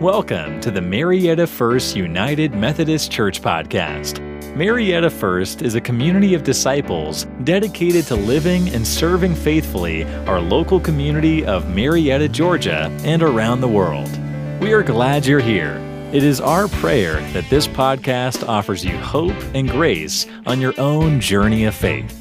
[0.00, 4.20] Welcome to the Marietta First United Methodist Church podcast.
[4.54, 10.78] Marietta First is a community of disciples dedicated to living and serving faithfully our local
[10.78, 14.08] community of Marietta, Georgia, and around the world.
[14.60, 15.78] We are glad you're here.
[16.12, 21.18] It is our prayer that this podcast offers you hope and grace on your own
[21.18, 22.17] journey of faith.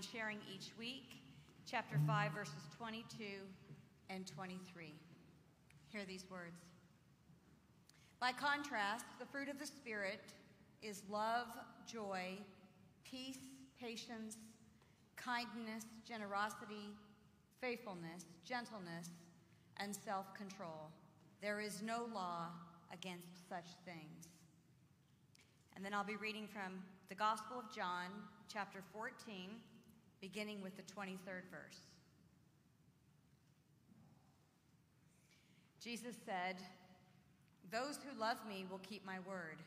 [0.00, 1.20] Been sharing each week,
[1.70, 3.24] chapter 5, verses 22
[4.08, 4.94] and 23.
[5.88, 6.62] Hear these words.
[8.18, 10.20] By contrast, the fruit of the Spirit
[10.82, 11.48] is love,
[11.86, 12.38] joy,
[13.04, 13.40] peace,
[13.78, 14.38] patience,
[15.16, 16.94] kindness, generosity,
[17.60, 19.10] faithfulness, gentleness,
[19.78, 20.88] and self control.
[21.42, 22.46] There is no law
[22.92, 24.28] against such things.
[25.76, 28.06] And then I'll be reading from the Gospel of John,
[28.48, 29.50] chapter 14,
[30.20, 31.80] beginning with the 23rd verse.
[35.82, 36.56] Jesus said,
[37.72, 39.62] Those who love me will keep my word,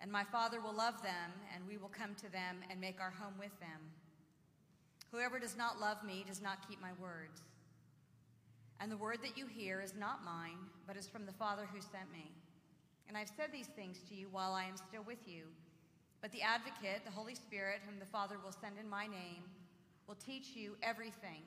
[0.00, 3.10] and my Father will love them, and we will come to them and make our
[3.10, 3.80] home with them.
[5.10, 7.42] Whoever does not love me does not keep my words.
[8.80, 11.80] And the word that you hear is not mine, but is from the Father who
[11.80, 12.32] sent me.
[13.06, 15.42] And I've said these things to you while I am still with you.
[16.22, 19.42] But the advocate, the Holy Spirit, whom the Father will send in my name,
[20.06, 21.42] will teach you everything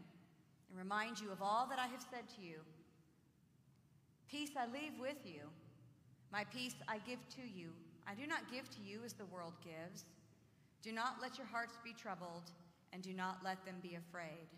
[0.70, 2.58] and remind you of all that I have said to you.
[4.30, 5.44] Peace I leave with you.
[6.32, 7.70] My peace I give to you.
[8.06, 10.04] I do not give to you as the world gives.
[10.84, 12.52] Do not let your hearts be troubled,
[12.92, 14.50] and do not let them be afraid.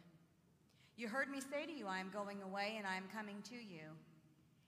[0.97, 3.55] You heard me say to you, I am going away, and I am coming to
[3.55, 3.93] you.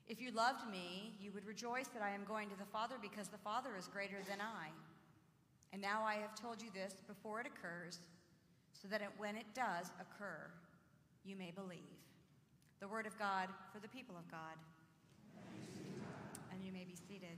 [0.07, 3.29] If you loved me, you would rejoice that I am going to the Father, because
[3.29, 4.69] the Father is greater than I.
[5.71, 7.99] And now I have told you this before it occurs,
[8.73, 10.49] so that it, when it does occur,
[11.25, 11.79] you may believe.
[12.79, 14.57] The word of God for the people of God.
[16.51, 17.37] And you may be seated.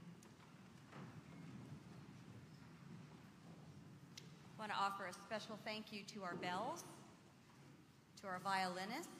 [4.56, 6.84] I want to offer a special thank you to our bells,
[8.20, 9.10] to our violinist,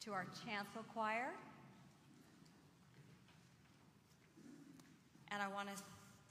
[0.00, 1.30] to our chancel choir,
[5.30, 5.82] and I want to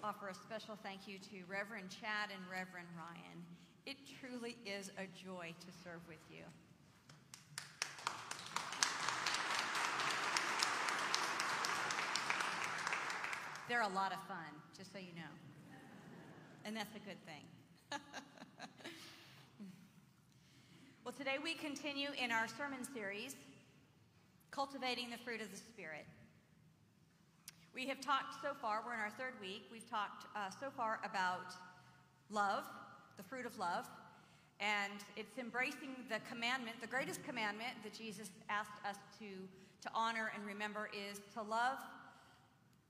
[0.03, 3.43] offer a special thank you to Reverend Chad and Reverend Ryan.
[3.85, 6.43] It truly is a joy to serve with you.
[13.67, 14.37] They're a lot of fun,
[14.77, 15.29] just so you know.
[16.65, 17.43] And that's a good thing.
[21.03, 23.35] well, today we continue in our sermon series,
[24.49, 26.05] Cultivating the Fruit of the Spirit.
[27.73, 30.99] We have talked so far, we're in our third week, we've talked uh, so far
[31.05, 31.53] about
[32.29, 32.63] love,
[33.17, 33.85] the fruit of love,
[34.59, 39.25] and it's embracing the commandment, the greatest commandment that Jesus asked us to,
[39.81, 41.77] to honor and remember is to love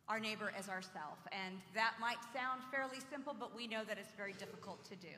[0.08, 1.20] our neighbor as ourself.
[1.32, 5.14] And that might sound fairly simple, but we know that it's very difficult to do.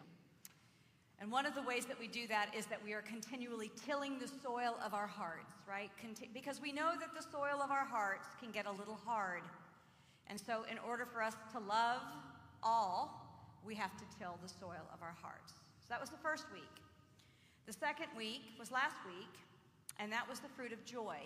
[1.21, 4.17] And one of the ways that we do that is that we are continually tilling
[4.17, 5.91] the soil of our hearts, right?
[6.01, 9.43] Conti- because we know that the soil of our hearts can get a little hard.
[10.25, 12.01] And so, in order for us to love
[12.63, 15.53] all, we have to till the soil of our hearts.
[15.81, 16.63] So, that was the first week.
[17.67, 19.29] The second week was last week,
[19.99, 21.17] and that was the fruit of joy.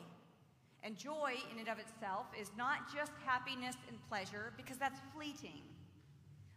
[0.83, 5.62] And joy, in and of itself, is not just happiness and pleasure, because that's fleeting.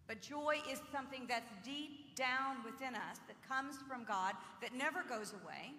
[0.09, 5.05] But joy is something that's deep down within us, that comes from God, that never
[5.09, 5.73] goes away.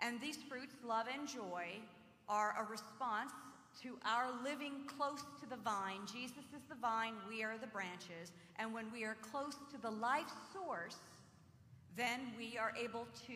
[0.00, 1.66] And these fruits, love and joy,
[2.28, 3.32] are a response
[3.82, 6.00] to our living close to the vine.
[6.10, 8.32] Jesus is the vine, we are the branches.
[8.56, 10.96] And when we are close to the life source,
[11.96, 13.34] then we are able to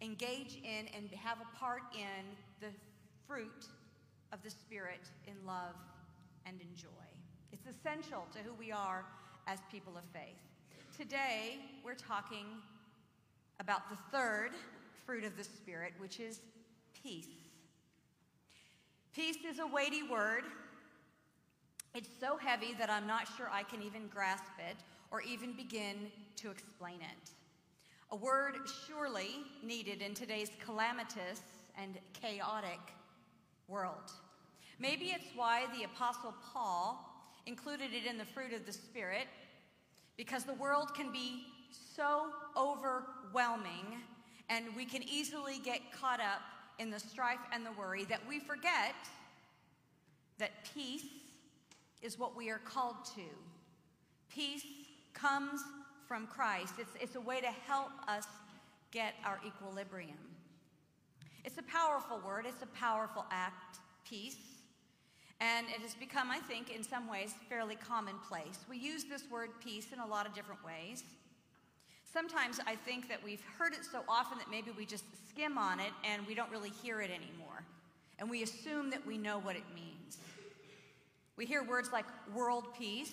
[0.00, 2.24] engage in and have a part in
[2.60, 2.72] the
[3.26, 3.66] fruit
[4.32, 5.76] of the Spirit in love
[6.46, 6.88] and in joy.
[7.52, 9.04] It's essential to who we are
[9.46, 10.36] as people of faith.
[10.96, 12.46] Today, we're talking
[13.60, 14.50] about the third
[15.04, 16.40] fruit of the Spirit, which is
[17.02, 17.26] peace.
[19.14, 20.44] Peace is a weighty word.
[21.94, 24.76] It's so heavy that I'm not sure I can even grasp it
[25.10, 27.30] or even begin to explain it.
[28.10, 28.56] A word
[28.86, 31.42] surely needed in today's calamitous
[31.76, 32.80] and chaotic
[33.68, 34.12] world.
[34.78, 37.11] Maybe it's why the Apostle Paul
[37.46, 39.26] included it in the fruit of the Spirit,
[40.16, 41.44] because the world can be
[41.96, 44.02] so overwhelming
[44.52, 46.42] And we can easily get caught up
[46.78, 48.94] in the strife and the worry that we forget
[50.38, 51.06] that peace
[52.02, 53.22] is what we are called to.
[54.28, 54.64] Peace
[55.14, 55.62] comes
[56.06, 58.26] from Christ, it's, it's a way to help us
[58.90, 60.18] get our equilibrium.
[61.44, 64.36] It's a powerful word, it's a powerful act, peace.
[65.42, 68.60] And it has become, I think, in some ways, fairly commonplace.
[68.70, 71.02] We use this word peace in a lot of different ways.
[72.12, 75.80] Sometimes I think that we've heard it so often that maybe we just skim on
[75.80, 77.64] it and we don't really hear it anymore.
[78.20, 80.18] And we assume that we know what it means.
[81.36, 83.10] We hear words like world peace,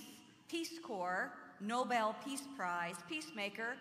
[0.49, 3.75] Peace Corps, Nobel Peace Prize, peacemaker,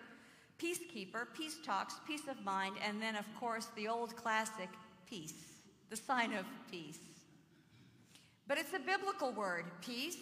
[0.59, 4.71] peacekeeper, peace talks, peace of mind, and then, of course, the old classic
[5.07, 5.35] peace,
[5.91, 6.99] the sign of peace.
[8.49, 10.17] But it's a biblical word, peace,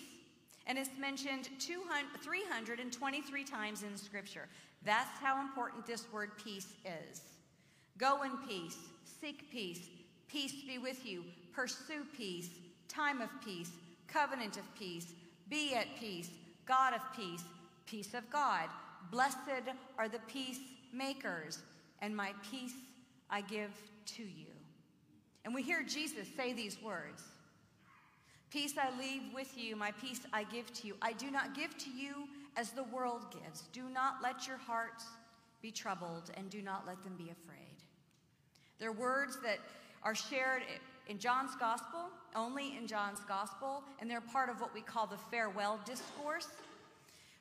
[0.67, 4.49] and it's mentioned 200, 323 times in Scripture.
[4.84, 7.23] That's how important this word peace is.
[7.99, 8.76] Go in peace,
[9.20, 9.88] seek peace,
[10.28, 11.23] peace be with you,
[11.55, 12.50] pursue peace,
[12.88, 13.70] time of peace,
[14.08, 15.12] covenant of peace,
[15.49, 16.28] be at peace,
[16.67, 17.44] God of peace,
[17.87, 18.69] peace of God.
[19.12, 19.38] Blessed
[19.99, 21.61] are the peacemakers,
[22.02, 22.75] and my peace
[23.31, 23.70] I give
[24.06, 24.52] to you.
[25.44, 27.23] And we hear Jesus say these words
[28.51, 30.97] Peace I leave with you, my peace I give to you.
[31.03, 33.63] I do not give to you as the world gives.
[33.73, 35.05] Do not let your hearts
[35.63, 37.77] be troubled, and do not let them be afraid.
[38.79, 39.59] They're words that
[40.03, 40.63] are shared
[41.09, 45.17] in John's gospel, only in John's gospel, and they're part of what we call the
[45.17, 46.49] farewell discourse,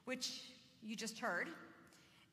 [0.06, 0.42] which
[0.84, 1.50] you just heard.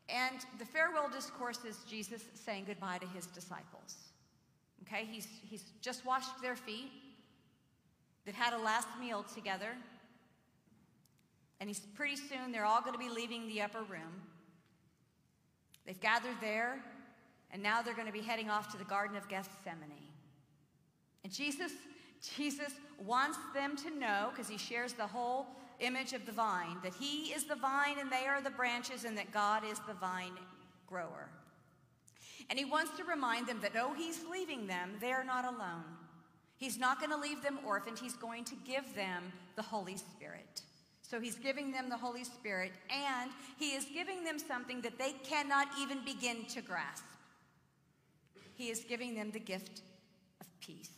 [0.08, 3.96] And the farewell discourse is Jesus saying goodbye to his disciples.
[4.82, 6.90] Okay, he's, he's just washed their feet,
[8.24, 9.70] they've had a last meal together,
[11.60, 14.22] and he's pretty soon they're all going to be leaving the upper room.
[15.86, 16.82] They've gathered there,
[17.50, 20.08] and now they're going to be heading off to the Garden of Gethsemane.
[21.24, 21.72] And Jesus,
[22.36, 22.72] Jesus
[23.04, 25.46] wants them to know, because he shares the whole
[25.80, 29.18] image of the vine, that he is the vine and they are the branches, and
[29.18, 30.32] that God is the vine
[30.86, 31.28] grower.
[32.50, 35.84] And he wants to remind them that, oh, he's leaving them, they're not alone.
[36.62, 40.62] He's not going to leave them orphaned, he's going to give them the Holy Spirit.
[41.00, 45.10] So he's giving them the Holy Spirit, and he is giving them something that they
[45.24, 47.02] cannot even begin to grasp.
[48.54, 49.82] He is giving them the gift
[50.40, 50.92] of peace.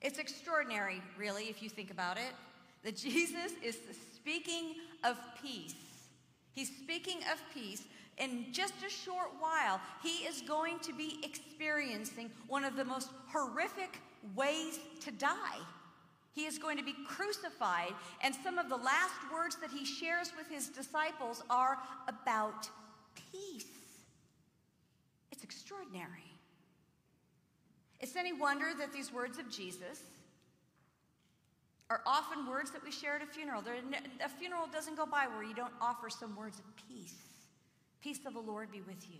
[0.00, 2.34] It's extraordinary, really, if you think about it,
[2.84, 3.76] that Jesus is
[4.14, 5.74] speaking of peace.
[6.52, 7.82] He's speaking of peace.
[8.18, 13.10] In just a short while, he is going to be experiencing one of the most
[13.26, 14.00] horrific
[14.36, 15.58] ways to die.
[16.32, 20.32] He is going to be crucified, and some of the last words that he shares
[20.36, 21.78] with his disciples are
[22.08, 22.68] about
[23.32, 23.66] peace.
[25.30, 26.30] It's extraordinary.
[28.00, 30.02] It's any wonder that these words of Jesus
[31.90, 33.62] are often words that we share at a funeral.
[34.24, 37.33] A funeral doesn't go by where you don't offer some words of peace.
[38.04, 39.16] Peace of the Lord be with you.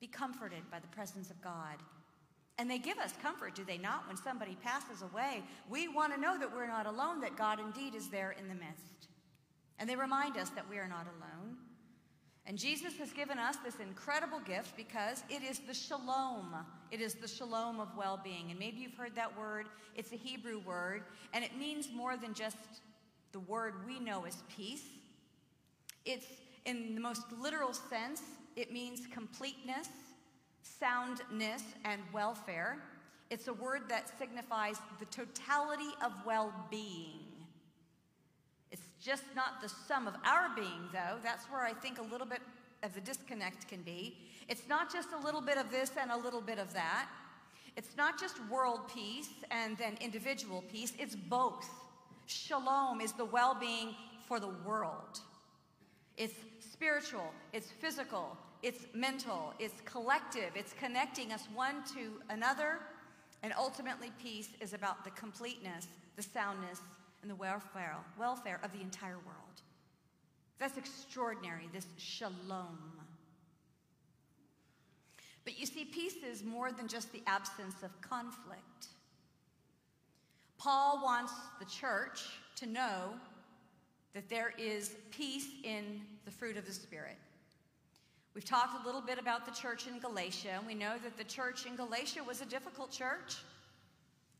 [0.00, 1.76] Be comforted by the presence of God.
[2.58, 4.08] And they give us comfort, do they not?
[4.08, 7.94] When somebody passes away, we want to know that we're not alone, that God indeed
[7.94, 9.06] is there in the midst.
[9.78, 11.56] And they remind us that we are not alone.
[12.46, 16.56] And Jesus has given us this incredible gift because it is the shalom.
[16.90, 18.50] It is the shalom of well being.
[18.50, 19.66] And maybe you've heard that word.
[19.94, 22.56] It's a Hebrew word, and it means more than just
[23.30, 24.82] the word we know as peace.
[26.04, 26.26] It's,
[26.68, 28.20] in the most literal sense,
[28.54, 29.88] it means completeness,
[30.62, 32.76] soundness, and welfare.
[33.30, 37.24] It's a word that signifies the totality of well being.
[38.70, 41.16] It's just not the sum of our being, though.
[41.22, 42.42] That's where I think a little bit
[42.82, 44.18] of the disconnect can be.
[44.46, 47.08] It's not just a little bit of this and a little bit of that.
[47.76, 51.66] It's not just world peace and then individual peace, it's both.
[52.26, 53.94] Shalom is the well being
[54.26, 55.20] for the world.
[56.18, 56.34] It's
[56.78, 62.78] spiritual, it's physical, it's mental, it's collective, it's connecting us one to another.
[63.42, 66.80] And ultimately, peace is about the completeness, the soundness,
[67.22, 69.62] and the welfare, welfare of the entire world.
[70.60, 72.78] That's extraordinary, this shalom.
[75.44, 78.86] But you see, peace is more than just the absence of conflict.
[80.58, 82.20] Paul wants the church
[82.56, 83.14] to know
[84.14, 87.16] that there is peace in the fruit of the Spirit.
[88.34, 91.24] We've talked a little bit about the church in Galatia, and we know that the
[91.24, 93.36] church in Galatia was a difficult church.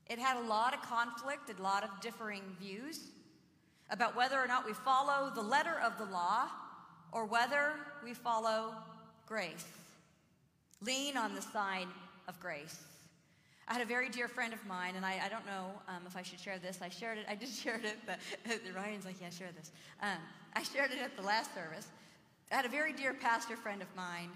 [0.07, 3.01] It had a lot of conflict, a lot of differing views
[3.91, 6.49] about whether or not we follow the letter of the law
[7.13, 7.73] or whether
[8.05, 8.75] we follow
[9.27, 9.67] grace.
[10.81, 11.89] Lean on the side
[12.29, 12.79] of grace.
[13.69, 16.17] I had a very dear friend of mine, and I, I don't know um, if
[16.17, 16.79] I should share this.
[16.81, 18.19] I shared it, I did share it but
[18.75, 19.71] Ryan's like, yeah, share this.
[20.03, 20.19] Um,
[20.55, 21.89] I shared it at the last service.
[22.51, 24.31] I had a very dear pastor friend of mine,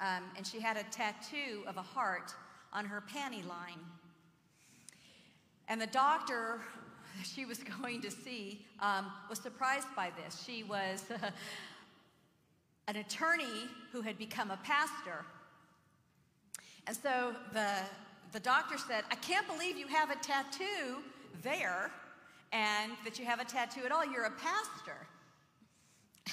[0.00, 2.34] um, and she had a tattoo of a heart
[2.74, 3.80] on her panty line.
[5.68, 6.60] And the doctor
[7.24, 10.44] she was going to see um, was surprised by this.
[10.44, 11.30] She was uh,
[12.86, 15.24] an attorney who had become a pastor.
[16.86, 17.80] And so the,
[18.32, 21.02] the doctor said, I can't believe you have a tattoo
[21.42, 21.90] there
[22.52, 24.04] and that you have a tattoo at all.
[24.04, 24.96] You're a pastor.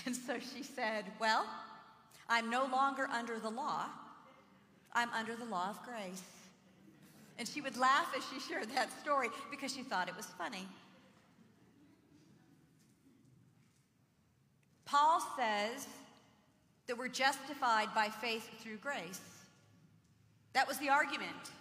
[0.06, 1.46] And so she said, Well,
[2.28, 3.86] I'm no longer under the law,
[4.94, 6.22] I'm under the law of grace.
[7.40, 10.68] And she would laugh as she shared that story because she thought it was funny.
[14.86, 15.88] Paul says
[16.88, 19.22] that we're justified by faith through grace.
[20.54, 21.52] That was the argument.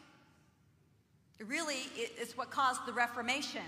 [1.41, 3.63] Really it's what caused the Reformation,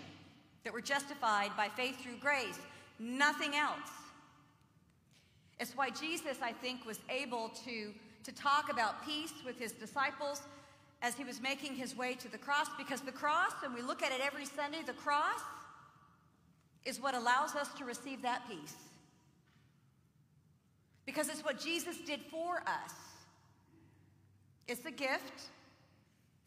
[0.65, 2.59] that we're justified by faith through grace,
[2.99, 3.91] nothing else.
[5.59, 7.93] It's why Jesus, I think, was able to,
[8.25, 10.43] to talk about peace with his disciples
[11.03, 14.03] as he was making his way to the cross, because the cross, and we look
[14.03, 15.41] at it every Sunday, the cross
[16.85, 18.75] is what allows us to receive that peace.
[21.05, 22.95] Because it's what Jesus did for us.
[24.69, 25.49] It's a gift,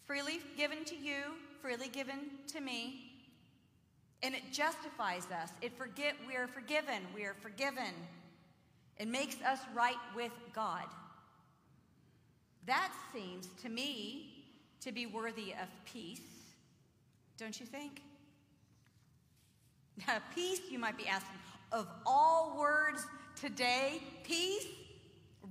[0.10, 1.22] freely given to you,
[1.62, 3.12] freely given to me.
[4.24, 5.51] And it justifies us.
[5.62, 7.04] It forget we are forgiven.
[7.13, 7.94] We are forgiven.
[8.98, 10.86] It makes us right with God.
[12.66, 14.46] That seems to me
[14.82, 16.22] to be worthy of peace,
[17.38, 18.01] don't you think?
[20.08, 21.36] Now, peace, you might be asking,
[21.74, 24.66] of all words today, peace,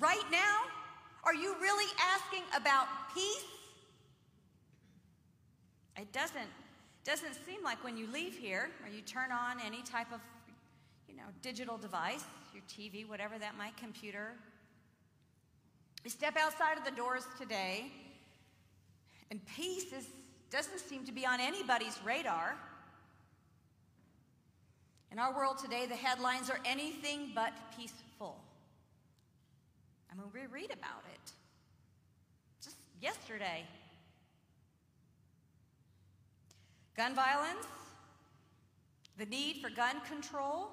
[0.01, 0.63] right now?
[1.23, 3.45] Are you really asking about peace?
[5.99, 6.49] It doesn't,
[7.05, 10.21] doesn't seem like when you leave here or you turn on any type of
[11.09, 12.25] you know, digital device,
[12.55, 14.33] your TV, whatever that might, computer.
[16.05, 17.91] You step outside of the doors today,
[19.31, 20.07] and peace is,
[20.51, 22.55] doesn't seem to be on anybody's radar.
[25.11, 28.37] In our world today, the headlines are anything but peaceful.
[30.13, 31.33] I mean, we read about it
[32.63, 33.65] just yesterday.
[36.99, 37.69] Gun violence,
[39.19, 40.71] the need for gun control,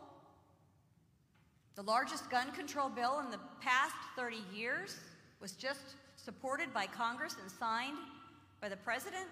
[1.75, 4.97] the largest gun control bill in the past 30 years
[5.39, 7.99] was just supported by Congress and signed
[8.59, 9.27] by the president.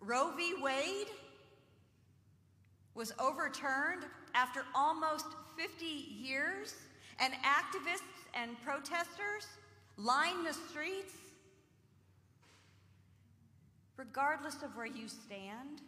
[0.00, 0.54] Roe v.
[0.60, 1.06] Wade
[2.96, 4.02] was overturned
[4.34, 5.26] after almost
[5.56, 6.74] 50 years,
[7.20, 9.46] and activists and protesters
[9.98, 11.14] lined the streets.
[13.96, 15.82] Regardless of where you stand,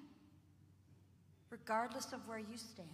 [1.51, 2.89] regardless of where you stand,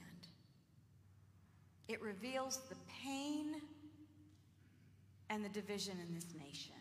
[1.88, 3.56] it reveals the pain
[5.28, 6.74] and the division in this nation.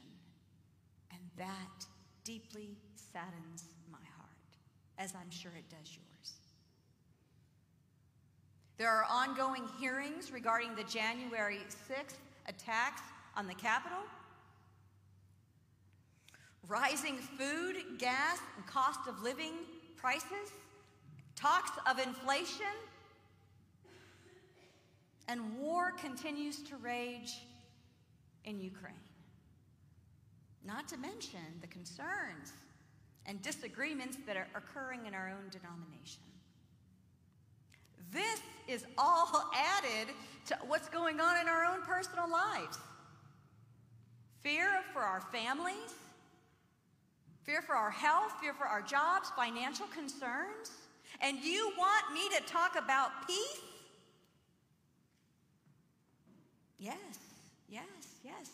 [1.12, 1.86] And that
[2.24, 4.30] deeply saddens my heart,
[4.98, 6.34] as I'm sure it does yours.
[8.78, 11.60] There are ongoing hearings regarding the January
[11.90, 12.16] 6th
[12.48, 13.02] attacks
[13.36, 14.00] on the Capitol.
[16.68, 19.54] Rising food, gas, and cost of living
[19.98, 20.54] prices,
[21.36, 22.66] talks of inflation,
[25.28, 27.42] and war continues to rage
[28.46, 28.96] in Ukraine.
[30.66, 32.54] Not to mention the concerns
[33.26, 36.24] and disagreements that are occurring in our own denomination.
[38.12, 40.14] This is all added
[40.48, 42.78] to what's going on in our own personal lives
[44.44, 45.94] fear for our families,
[47.44, 50.72] fear for our health, fear for our jobs, financial concerns.
[51.22, 53.60] And you want me to talk about peace?
[56.80, 56.96] Yes,
[57.70, 57.86] yes,
[58.24, 58.50] yes.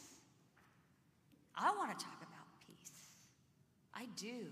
[1.55, 2.91] I want to talk about peace.
[3.93, 4.47] I do.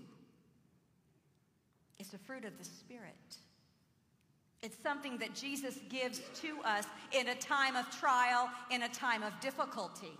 [1.98, 3.36] It's a fruit of the Spirit.
[4.62, 9.22] It's something that Jesus gives to us in a time of trial, in a time
[9.22, 10.18] of difficulty.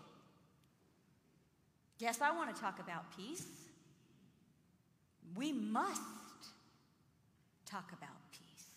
[1.98, 3.65] Yes, I want to talk about peace.
[5.36, 6.02] We must
[7.66, 8.68] talk about peace.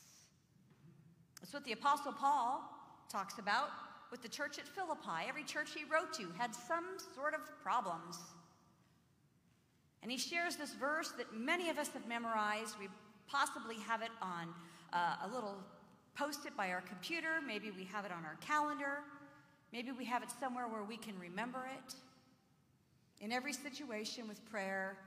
[1.39, 2.61] That's what the Apostle Paul
[3.09, 3.69] talks about
[4.11, 5.27] with the church at Philippi.
[5.27, 6.85] Every church he wrote to had some
[7.15, 8.17] sort of problems.
[10.01, 12.75] And he shares this verse that many of us have memorized.
[12.79, 12.87] We
[13.27, 14.49] possibly have it on
[14.93, 15.57] uh, a little
[16.15, 17.39] post it by our computer.
[17.45, 18.99] Maybe we have it on our calendar.
[19.71, 21.93] Maybe we have it somewhere where we can remember it.
[23.21, 24.97] In every situation, with prayer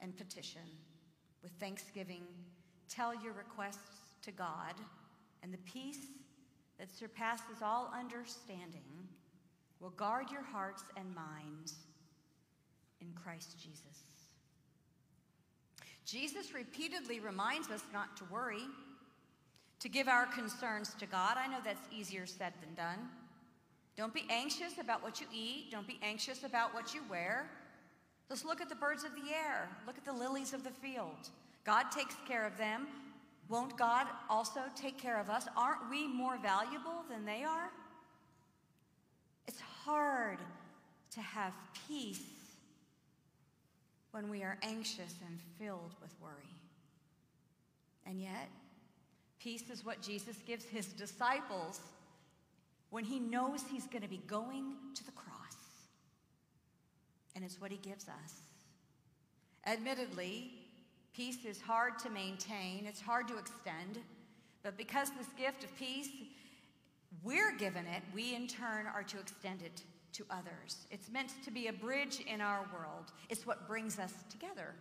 [0.00, 0.62] and petition,
[1.42, 2.22] with thanksgiving,
[2.88, 4.74] tell your requests to God,
[5.42, 6.06] and the peace
[6.78, 9.08] that surpasses all understanding
[9.80, 11.74] will guard your hearts and minds
[13.00, 13.80] in Christ Jesus.
[16.04, 18.64] Jesus repeatedly reminds us not to worry,
[19.78, 21.36] to give our concerns to God.
[21.36, 23.08] I know that's easier said than done.
[23.96, 25.70] Don't be anxious about what you eat.
[25.70, 27.50] Don't be anxious about what you wear.
[28.30, 29.68] Just look at the birds of the air.
[29.86, 31.28] Look at the lilies of the field.
[31.64, 32.86] God takes care of them.
[33.48, 35.46] Won't God also take care of us?
[35.56, 37.70] Aren't we more valuable than they are?
[39.48, 40.38] It's hard
[41.10, 41.52] to have
[41.88, 42.22] peace
[44.12, 46.54] when we are anxious and filled with worry.
[48.06, 48.48] And yet,
[49.40, 51.80] peace is what Jesus gives his disciples
[52.90, 55.29] when he knows he's going to be going to the cross.
[57.40, 58.42] And it's what he gives us.
[59.64, 60.50] Admittedly,
[61.14, 63.98] peace is hard to maintain, it's hard to extend,
[64.62, 66.10] but because this gift of peace,
[67.24, 69.80] we're given it, we in turn are to extend it
[70.12, 70.86] to others.
[70.90, 74.74] It's meant to be a bridge in our world, it's what brings us together.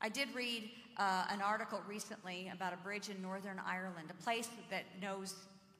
[0.00, 4.48] I did read uh, an article recently about a bridge in Northern Ireland, a place
[4.70, 5.34] that knows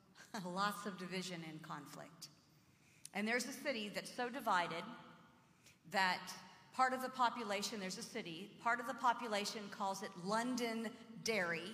[0.47, 2.29] lots of division and conflict.
[3.15, 4.85] And there's a city that's so divided
[5.91, 6.33] that
[6.75, 11.73] part of the population, there's a city, part of the population calls it Londonderry,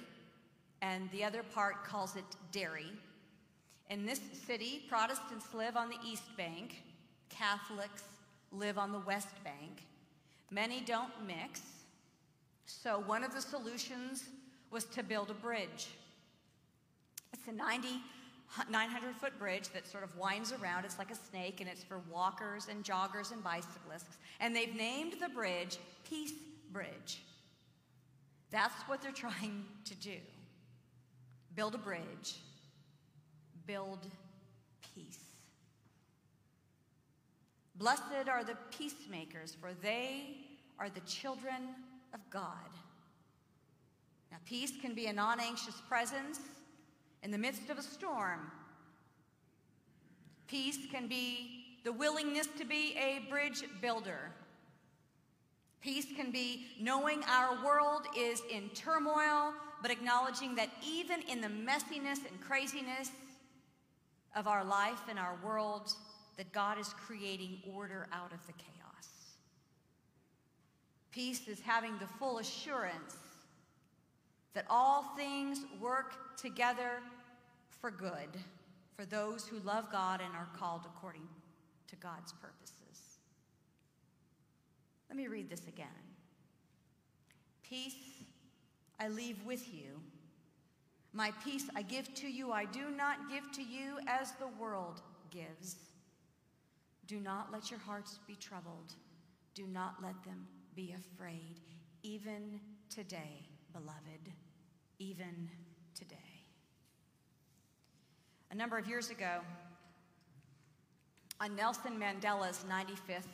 [0.82, 2.92] and the other part calls it Derry.
[3.90, 6.82] In this city, Protestants live on the East Bank,
[7.28, 8.04] Catholics
[8.50, 9.84] live on the West Bank.
[10.50, 11.60] Many don't mix.
[12.66, 14.24] So, one of the solutions
[14.70, 15.88] was to build a bridge.
[17.32, 17.88] It's a 90
[18.70, 20.84] 900 foot bridge that sort of winds around.
[20.84, 24.16] It's like a snake, and it's for walkers and joggers and bicyclists.
[24.40, 26.34] And they've named the bridge Peace
[26.72, 27.22] Bridge.
[28.50, 30.16] That's what they're trying to do
[31.54, 32.36] build a bridge,
[33.66, 34.06] build
[34.94, 35.20] peace.
[37.76, 40.36] Blessed are the peacemakers, for they
[40.78, 41.74] are the children
[42.12, 42.70] of God.
[44.30, 46.40] Now, peace can be a non anxious presence
[47.24, 48.52] in the midst of a storm.
[50.46, 54.30] Peace can be the willingness to be a bridge builder.
[55.80, 61.48] Peace can be knowing our world is in turmoil, but acknowledging that even in the
[61.48, 63.10] messiness and craziness
[64.36, 65.92] of our life and our world,
[66.36, 69.08] that God is creating order out of the chaos.
[71.10, 73.16] Peace is having the full assurance
[74.54, 77.00] that all things work together
[77.84, 78.40] for good
[78.96, 81.28] for those who love God and are called according
[81.86, 83.18] to God's purposes.
[85.10, 85.86] Let me read this again.
[87.62, 88.24] Peace
[88.98, 90.00] I leave with you.
[91.12, 92.52] My peace I give to you.
[92.52, 95.76] I do not give to you as the world gives.
[97.06, 98.94] Do not let your hearts be troubled.
[99.54, 101.60] Do not let them be afraid.
[102.02, 104.32] Even today, beloved,
[104.98, 105.50] even
[105.94, 106.33] today.
[108.54, 109.40] A number of years ago,
[111.40, 113.26] on Nelson Mandela's 95th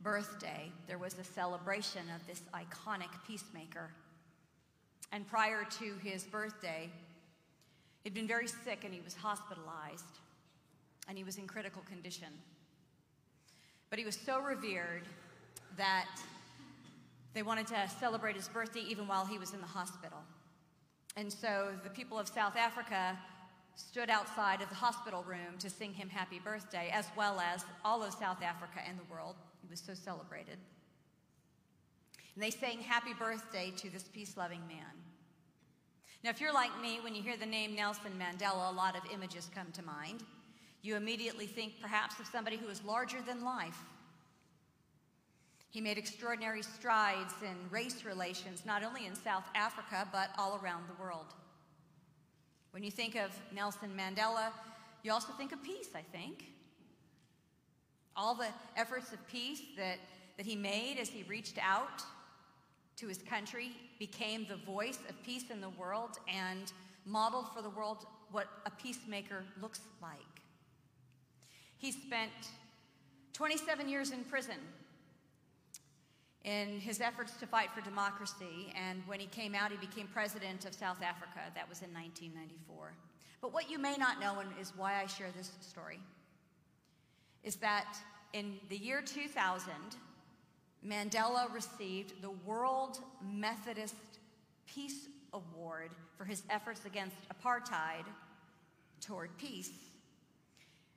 [0.00, 3.90] birthday, there was a celebration of this iconic peacemaker.
[5.10, 6.88] And prior to his birthday,
[8.04, 10.04] he'd been very sick and he was hospitalized
[11.08, 12.28] and he was in critical condition.
[13.90, 15.02] But he was so revered
[15.78, 16.06] that
[17.34, 20.18] they wanted to celebrate his birthday even while he was in the hospital.
[21.16, 23.18] And so the people of South Africa
[23.76, 28.02] stood outside of the hospital room to sing him happy birthday, as well as all
[28.02, 29.36] of South Africa and the world.
[29.62, 30.58] He was so celebrated.
[32.34, 34.94] And they sang happy birthday to this peace loving man.
[36.22, 39.02] Now, if you're like me, when you hear the name Nelson Mandela, a lot of
[39.12, 40.22] images come to mind.
[40.82, 43.78] You immediately think perhaps of somebody who is larger than life.
[45.70, 50.84] He made extraordinary strides in race relations, not only in South Africa, but all around
[50.88, 51.26] the world.
[52.72, 54.50] When you think of Nelson Mandela,
[55.02, 56.44] you also think of peace, I think.
[58.16, 59.98] All the efforts of peace that,
[60.36, 62.02] that he made as he reached out
[62.96, 66.72] to his country became the voice of peace in the world and
[67.06, 70.20] modeled for the world what a peacemaker looks like.
[71.78, 72.30] He spent
[73.32, 74.56] 27 years in prison
[76.44, 78.72] in his efforts to fight for democracy.
[78.74, 81.40] And when he came out, he became president of South Africa.
[81.54, 82.92] That was in 1994.
[83.40, 86.00] But what you may not know, and is why I share this story,
[87.42, 87.96] is that
[88.32, 89.72] in the year 2000,
[90.86, 93.94] Mandela received the World Methodist
[94.66, 98.04] Peace Award for his efforts against apartheid
[99.00, 99.72] toward peace.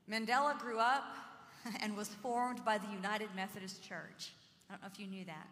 [0.10, 1.04] Mandela grew up
[1.82, 4.32] and was formed by the United Methodist Church.
[4.70, 5.48] I don't know if you knew that.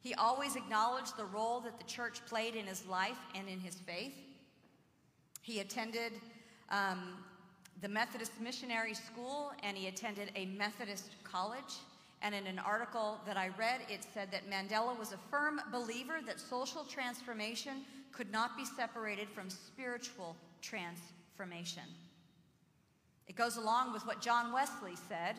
[0.00, 3.76] He always acknowledged the role that the church played in his life and in his
[3.76, 4.12] faith.
[5.40, 6.12] He attended
[6.70, 7.18] um,
[7.80, 11.80] the Methodist Missionary School and he attended a Methodist college.
[12.20, 16.20] And in an article that I read, it said that Mandela was a firm believer
[16.26, 21.82] that social transformation could not be separated from spiritual transformation.
[23.26, 25.36] It goes along with what John Wesley said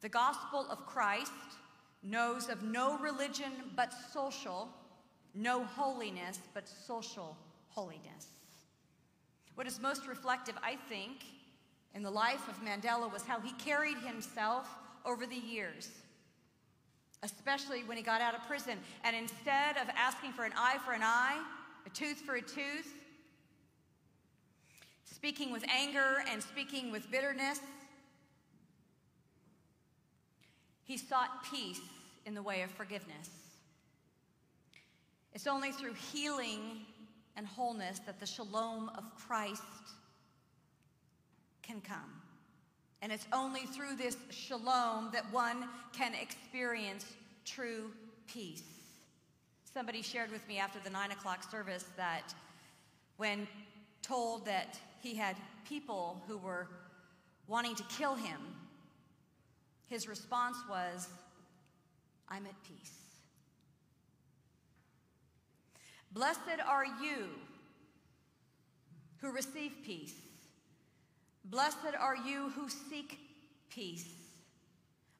[0.00, 1.32] The gospel of Christ
[2.02, 4.68] knows of no religion but social,
[5.34, 7.36] no holiness but social
[7.68, 8.28] holiness.
[9.56, 11.24] What is most reflective, I think,
[11.94, 14.68] in the life of Mandela was how he carried himself
[15.04, 15.90] over the years,
[17.24, 18.78] especially when he got out of prison.
[19.02, 21.42] And instead of asking for an eye for an eye,
[21.86, 22.92] a tooth for a tooth,
[25.04, 27.60] speaking with anger and speaking with bitterness,
[30.88, 31.80] he sought peace
[32.24, 33.28] in the way of forgiveness.
[35.34, 36.80] It's only through healing
[37.36, 39.62] and wholeness that the shalom of Christ
[41.62, 42.22] can come.
[43.02, 47.04] And it's only through this shalom that one can experience
[47.44, 47.90] true
[48.26, 48.64] peace.
[49.72, 52.34] Somebody shared with me after the nine o'clock service that
[53.18, 53.46] when
[54.00, 55.36] told that he had
[55.68, 56.66] people who were
[57.46, 58.38] wanting to kill him,
[59.88, 61.08] his response was,
[62.28, 62.92] I'm at peace.
[66.12, 67.28] Blessed are you
[69.20, 70.14] who receive peace.
[71.44, 73.18] Blessed are you who seek
[73.70, 74.08] peace.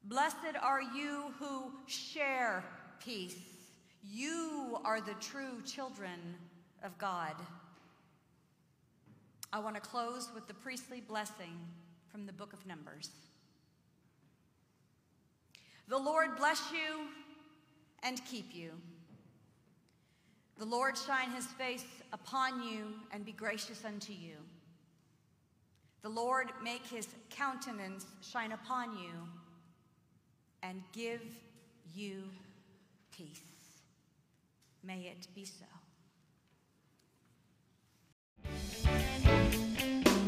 [0.04, 2.64] Blessed are you who share
[3.04, 3.36] peace.
[4.02, 6.36] You are the true children
[6.82, 7.34] of God.
[9.52, 11.58] I want to close with the priestly blessing
[12.10, 13.10] from the book of Numbers.
[15.88, 17.08] The Lord bless you
[18.02, 18.72] and keep you.
[20.58, 24.36] The Lord shine his face upon you and be gracious unto you.
[26.02, 29.12] The Lord make his countenance shine upon you
[30.62, 31.22] and give
[31.94, 32.24] you
[33.16, 33.40] peace.
[34.84, 35.64] May it be so.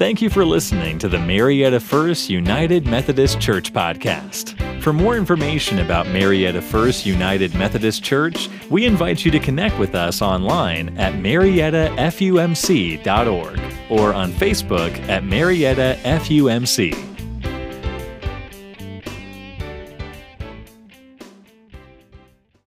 [0.01, 4.57] Thank you for listening to the Marietta First United Methodist Church podcast.
[4.81, 9.95] For more information about Marietta First United Methodist Church, we invite you to connect with
[9.95, 13.61] us online at mariettafumc.org
[13.91, 17.10] or on Facebook at Marietta FUMC.